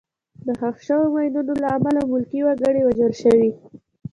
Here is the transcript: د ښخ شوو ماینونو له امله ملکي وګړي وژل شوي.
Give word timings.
د 0.45 0.47
ښخ 0.59 0.77
شوو 0.87 1.11
ماینونو 1.15 1.53
له 1.61 1.67
امله 1.77 2.01
ملکي 2.11 2.39
وګړي 2.43 2.81
وژل 2.83 3.13
شوي. 3.21 3.51